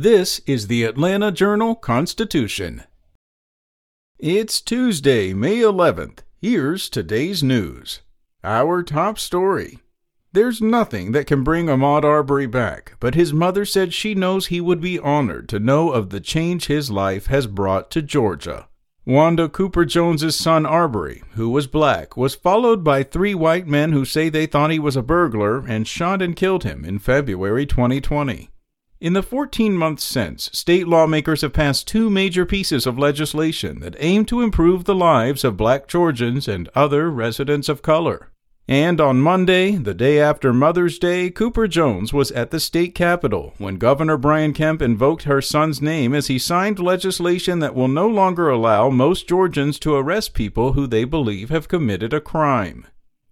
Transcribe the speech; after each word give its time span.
This 0.00 0.40
is 0.46 0.68
the 0.68 0.84
Atlanta 0.84 1.32
Journal 1.32 1.74
Constitution. 1.74 2.84
It's 4.16 4.60
Tuesday, 4.60 5.34
May 5.34 5.56
11th. 5.56 6.20
Here's 6.40 6.88
today's 6.88 7.42
news. 7.42 8.02
Our 8.44 8.84
top 8.84 9.18
story. 9.18 9.80
There's 10.32 10.62
nothing 10.62 11.10
that 11.10 11.26
can 11.26 11.42
bring 11.42 11.66
Ahmaud 11.66 12.04
Arbery 12.04 12.46
back, 12.46 12.92
but 13.00 13.16
his 13.16 13.32
mother 13.32 13.64
said 13.64 13.92
she 13.92 14.14
knows 14.14 14.46
he 14.46 14.60
would 14.60 14.80
be 14.80 15.00
honored 15.00 15.48
to 15.48 15.58
know 15.58 15.90
of 15.90 16.10
the 16.10 16.20
change 16.20 16.66
his 16.66 16.92
life 16.92 17.26
has 17.26 17.48
brought 17.48 17.90
to 17.90 18.00
Georgia. 18.00 18.68
Wanda 19.04 19.48
Cooper 19.48 19.84
Jones's 19.84 20.36
son 20.36 20.64
Arbery, 20.64 21.24
who 21.32 21.50
was 21.50 21.66
black, 21.66 22.16
was 22.16 22.36
followed 22.36 22.84
by 22.84 23.02
three 23.02 23.34
white 23.34 23.66
men 23.66 23.90
who 23.90 24.04
say 24.04 24.28
they 24.28 24.46
thought 24.46 24.70
he 24.70 24.78
was 24.78 24.94
a 24.94 25.02
burglar 25.02 25.66
and 25.66 25.88
shot 25.88 26.22
and 26.22 26.36
killed 26.36 26.62
him 26.62 26.84
in 26.84 27.00
February 27.00 27.66
2020. 27.66 28.50
In 29.00 29.12
the 29.12 29.22
14 29.22 29.76
months 29.76 30.02
since, 30.02 30.50
state 30.52 30.88
lawmakers 30.88 31.42
have 31.42 31.52
passed 31.52 31.86
two 31.86 32.10
major 32.10 32.44
pieces 32.44 32.84
of 32.84 32.98
legislation 32.98 33.78
that 33.78 33.94
aim 34.00 34.24
to 34.24 34.40
improve 34.40 34.84
the 34.84 34.94
lives 34.94 35.44
of 35.44 35.56
black 35.56 35.86
Georgians 35.86 36.48
and 36.48 36.68
other 36.74 37.08
residents 37.08 37.68
of 37.68 37.80
color. 37.80 38.32
And 38.66 39.00
on 39.00 39.20
Monday, 39.20 39.76
the 39.76 39.94
day 39.94 40.18
after 40.18 40.52
Mother's 40.52 40.98
Day, 40.98 41.30
Cooper 41.30 41.68
Jones 41.68 42.12
was 42.12 42.32
at 42.32 42.50
the 42.50 42.58
state 42.58 42.96
capitol 42.96 43.54
when 43.58 43.76
Governor 43.76 44.16
Brian 44.16 44.52
Kemp 44.52 44.82
invoked 44.82 45.22
her 45.22 45.40
son's 45.40 45.80
name 45.80 46.12
as 46.12 46.26
he 46.26 46.38
signed 46.38 46.80
legislation 46.80 47.60
that 47.60 47.76
will 47.76 47.86
no 47.86 48.08
longer 48.08 48.50
allow 48.50 48.90
most 48.90 49.28
Georgians 49.28 49.78
to 49.78 49.94
arrest 49.94 50.34
people 50.34 50.72
who 50.72 50.88
they 50.88 51.04
believe 51.04 51.50
have 51.50 51.68
committed 51.68 52.12
a 52.12 52.20
crime. 52.20 52.84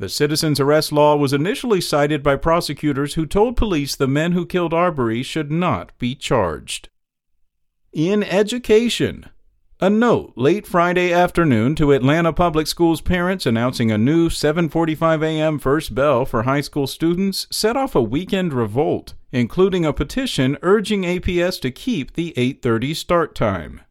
The 0.00 0.08
citizen's 0.08 0.58
arrest 0.58 0.92
law 0.92 1.14
was 1.14 1.34
initially 1.34 1.82
cited 1.82 2.22
by 2.22 2.36
prosecutors 2.36 3.14
who 3.14 3.26
told 3.26 3.58
police 3.58 3.94
the 3.94 4.08
men 4.08 4.32
who 4.32 4.46
killed 4.46 4.72
Arbery 4.72 5.22
should 5.22 5.52
not 5.52 5.92
be 5.98 6.14
charged. 6.14 6.88
In 7.92 8.22
education, 8.22 9.26
a 9.78 9.90
note 9.90 10.32
late 10.36 10.66
Friday 10.66 11.12
afternoon 11.12 11.74
to 11.74 11.92
Atlanta 11.92 12.32
Public 12.32 12.66
Schools 12.66 13.02
parents 13.02 13.44
announcing 13.44 13.92
a 13.92 13.98
new 13.98 14.30
7:45 14.30 15.22
a.m. 15.22 15.58
first 15.58 15.94
bell 15.94 16.24
for 16.24 16.44
high 16.44 16.62
school 16.62 16.86
students 16.86 17.46
set 17.50 17.76
off 17.76 17.94
a 17.94 18.00
weekend 18.00 18.54
revolt, 18.54 19.12
including 19.32 19.84
a 19.84 19.92
petition 19.92 20.56
urging 20.62 21.02
APS 21.02 21.60
to 21.60 21.70
keep 21.70 22.14
the 22.14 22.32
8:30 22.38 22.96
start 22.96 23.34
time. 23.34 23.82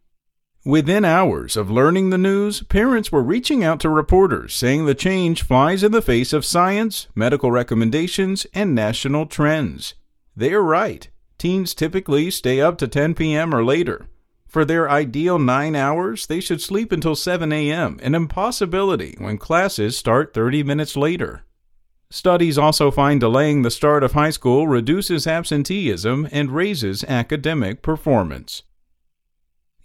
Within 0.65 1.05
hours 1.05 1.55
of 1.55 1.71
learning 1.71 2.09
the 2.09 2.17
news, 2.17 2.63
parents 2.63 3.13
were 3.13 3.23
reaching 3.23 3.63
out 3.63 3.79
to 3.79 3.89
reporters 3.89 4.53
saying 4.53 4.85
the 4.85 4.93
change 4.93 5.41
flies 5.41 5.83
in 5.83 5.93
the 5.93 6.01
face 6.01 6.33
of 6.33 6.43
science, 6.43 7.07
medical 7.15 7.49
recommendations, 7.49 8.45
and 8.53 8.75
national 8.75 9.25
trends. 9.25 9.93
They 10.35 10.51
are 10.51 10.61
right. 10.61 11.07
Teens 11.37 11.73
typically 11.73 12.29
stay 12.29 12.59
up 12.59 12.77
to 12.79 12.89
10 12.89 13.15
p.m. 13.15 13.55
or 13.55 13.63
later. 13.63 14.07
For 14.47 14.65
their 14.65 14.89
ideal 14.89 15.39
nine 15.39 15.77
hours, 15.77 16.27
they 16.27 16.41
should 16.41 16.61
sleep 16.61 16.91
until 16.91 17.15
7 17.15 17.53
a.m., 17.53 17.97
an 18.03 18.13
impossibility 18.13 19.15
when 19.17 19.37
classes 19.37 19.97
start 19.97 20.33
30 20.33 20.63
minutes 20.63 20.97
later. 20.97 21.43
Studies 22.09 22.57
also 22.57 22.91
find 22.91 23.21
delaying 23.21 23.61
the 23.61 23.71
start 23.71 24.03
of 24.03 24.11
high 24.11 24.31
school 24.31 24.67
reduces 24.67 25.25
absenteeism 25.25 26.27
and 26.33 26.51
raises 26.51 27.05
academic 27.05 27.81
performance. 27.81 28.63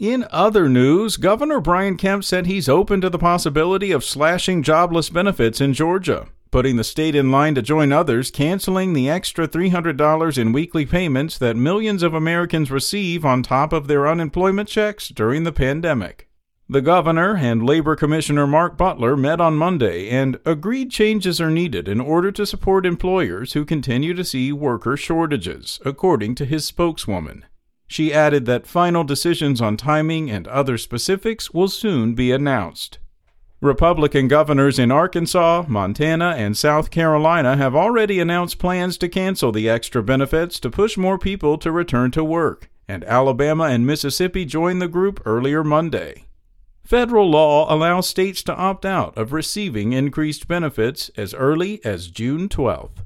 In 0.00 0.27
other 0.33 0.69
news, 0.69 1.17
Governor 1.17 1.61
Brian 1.61 1.97
Kemp 1.97 2.25
said 2.25 2.47
he's 2.47 2.69
open 2.69 3.00
to 3.00 3.09
the 3.09 3.19
possibility 3.19 3.92
of 3.92 4.05
slashing 4.05 4.64
jobless 4.64 5.09
benefits 5.09 5.61
in 5.61 5.73
Georgia, 5.73 6.27
putting 6.51 6.75
the 6.75 6.83
state 6.83 7.14
in 7.14 7.31
line 7.31 7.55
to 7.55 7.62
join 7.62 7.92
others 7.92 8.33
canceling 8.33 8.92
the 8.92 9.09
extra 9.09 9.47
$300 9.47 10.36
in 10.36 10.53
weekly 10.53 10.84
payments 10.84 11.39
that 11.39 11.56
millions 11.56 12.03
of 12.03 12.12
Americans 12.12 12.73
receive 12.73 13.25
on 13.25 13.45
top 13.45 13.73
of 13.73 13.86
their 13.86 14.09
unemployment 14.09 14.69
checks 14.69 15.09
during 15.11 15.45
the 15.45 15.53
pandemic. 15.53 16.29
The 16.69 16.83
governor 16.83 17.36
and 17.36 17.64
Labor 17.64 17.95
Commissioner 17.95 18.48
Mark 18.48 18.77
Butler 18.77 19.17
met 19.17 19.41
on 19.41 19.55
Monday 19.55 20.08
and 20.08 20.41
agreed 20.45 20.90
changes 20.90 21.40
are 21.40 21.51
needed 21.51 21.86
in 21.86 22.01
order 22.01 22.33
to 22.33 22.46
support 22.46 22.85
employers 22.85 23.52
who 23.52 23.64
continue 23.64 24.13
to 24.14 24.24
see 24.24 24.51
worker 24.51 24.96
shortages, 24.96 25.79
according 25.85 26.35
to 26.35 26.45
his 26.45 26.64
spokeswoman. 26.64 27.45
She 27.86 28.12
added 28.12 28.46
that 28.46 28.67
final 28.67 29.05
decisions 29.05 29.61
on 29.61 29.77
timing 29.77 30.30
and 30.30 30.48
other 30.48 30.78
specifics 30.78 31.52
will 31.52 31.68
soon 31.68 32.14
be 32.14 32.33
announced. 32.33 32.98
Republican 33.61 34.28
governors 34.28 34.78
in 34.78 34.90
Arkansas, 34.90 35.64
Montana, 35.68 36.34
and 36.36 36.56
South 36.56 36.90
Carolina 36.90 37.56
have 37.56 37.74
already 37.74 38.20
announced 38.20 38.58
plans 38.58 38.98
to 38.98 39.08
cancel 39.08 39.52
the 39.52 39.70
extra 39.70 40.02
benefits 40.02 40.61
to 40.61 40.70
push 40.70 40.98
more 40.98 41.18
people 41.18 41.56
to 41.58 41.72
return 41.72 42.11
to 42.11 42.22
work, 42.22 42.68
and 42.86 43.05
Alabama 43.05 43.64
and 43.64 43.86
Mississippi 43.86 44.45
joined 44.45 44.83
the 44.83 44.89
group 44.89 45.22
earlier 45.24 45.64
Monday. 45.64 46.24
Federal 46.83 47.30
law 47.30 47.72
allows 47.74 48.06
states 48.06 48.42
to 48.42 48.55
opt 48.55 48.84
out 48.84 49.16
of 49.16 49.33
receiving 49.33 49.95
increased 49.95 50.46
benefits 50.46 51.11
as 51.16 51.33
early 51.33 51.83
as 51.83 52.08
June 52.08 52.51
12th. 52.51 53.04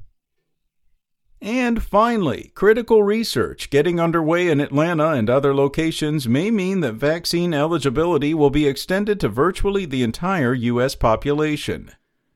And 1.41 1.81
finally, 1.81 2.51
critical 2.53 3.01
research 3.01 3.69
getting 3.69 3.97
underway 3.97 4.49
in 4.49 4.59
Atlanta 4.59 5.11
and 5.11 5.29
other 5.29 5.55
locations 5.55 6.27
may 6.27 6.51
mean 6.51 6.81
that 6.81 6.93
vaccine 6.93 7.53
eligibility 7.53 8.33
will 8.33 8.49
be 8.49 8.67
extended 8.67 9.21
to 9.21 9.29
virtually 9.29 9.85
the 9.85 10.03
entire 10.03 10.53
U.S. 10.53 10.95
population. 10.95 11.91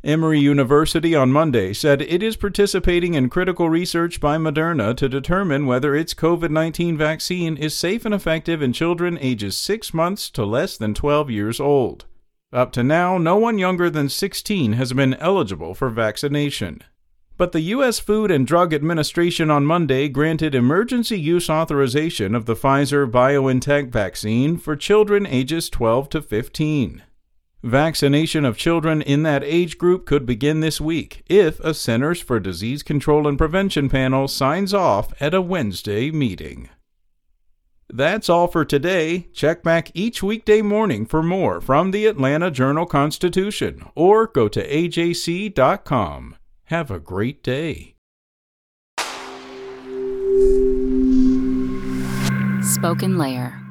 Emory 0.05 0.39
University 0.39 1.15
on 1.15 1.31
Monday 1.31 1.73
said 1.73 2.01
it 2.01 2.23
is 2.23 2.35
participating 2.35 3.13
in 3.13 3.29
critical 3.29 3.69
research 3.69 4.21
by 4.21 4.37
Moderna 4.37 4.95
to 4.95 5.07
determine 5.07 5.65
whether 5.65 5.95
its 5.95 6.13
COVID 6.13 6.49
19 6.49 6.97
vaccine 6.97 7.57
is 7.57 7.73
safe 7.73 8.05
and 8.05 8.13
effective 8.13 8.61
in 8.61 8.73
children 8.73 9.17
ages 9.21 9.57
6 9.57 9.93
months 9.93 10.29
to 10.31 10.45
less 10.45 10.77
than 10.77 10.93
12 10.93 11.29
years 11.29 11.59
old. 11.59 12.05
Up 12.51 12.71
to 12.73 12.83
now, 12.83 13.17
no 13.17 13.35
one 13.37 13.57
younger 13.57 13.89
than 13.89 14.09
16 14.09 14.73
has 14.73 14.93
been 14.93 15.13
eligible 15.15 15.73
for 15.73 15.89
vaccination. 15.89 16.83
But 17.35 17.51
the 17.51 17.61
U.S. 17.61 17.97
Food 17.99 18.29
and 18.29 18.45
Drug 18.45 18.73
Administration 18.73 19.49
on 19.49 19.65
Monday 19.65 20.07
granted 20.07 20.53
emergency 20.53 21.19
use 21.19 21.49
authorization 21.49 22.35
of 22.35 22.45
the 22.45 22.55
Pfizer 22.55 23.09
BioNTech 23.09 23.89
vaccine 23.89 24.57
for 24.57 24.75
children 24.75 25.25
ages 25.25 25.69
12 25.69 26.09
to 26.09 26.21
15. 26.21 27.01
Vaccination 27.63 28.45
of 28.45 28.57
children 28.57 29.01
in 29.01 29.23
that 29.23 29.43
age 29.43 29.77
group 29.77 30.05
could 30.05 30.25
begin 30.25 30.59
this 30.59 30.79
week 30.79 31.23
if 31.27 31.59
a 31.61 31.73
Centers 31.73 32.21
for 32.21 32.39
Disease 32.39 32.83
Control 32.83 33.25
and 33.25 33.37
Prevention 33.37 33.89
panel 33.89 34.27
signs 34.27 34.73
off 34.73 35.11
at 35.21 35.33
a 35.33 35.41
Wednesday 35.41 36.11
meeting. 36.11 36.69
That's 37.89 38.29
all 38.29 38.47
for 38.47 38.65
today. 38.65 39.29
Check 39.33 39.63
back 39.63 39.91
each 39.93 40.21
weekday 40.21 40.61
morning 40.61 41.05
for 41.05 41.23
more 41.23 41.61
from 41.61 41.91
the 41.91 42.05
Atlanta 42.05 42.51
Journal 42.51 42.85
Constitution 42.85 43.89
or 43.95 44.27
go 44.27 44.47
to 44.49 44.67
ajc.com. 44.67 46.35
Have 46.73 46.89
a 46.89 46.97
great 46.97 47.43
day. 47.43 47.93
Spoken 52.63 53.19
Layer 53.19 53.62